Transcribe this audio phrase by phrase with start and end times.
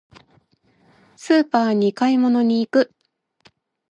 [1.15, 2.91] スーパーに買い物に行く。